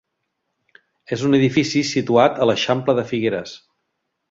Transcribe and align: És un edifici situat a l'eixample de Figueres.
És 1.17 1.25
un 1.27 1.39
edifici 1.39 1.83
situat 1.91 2.41
a 2.45 2.49
l'eixample 2.51 2.97
de 3.01 3.05
Figueres. 3.13 3.55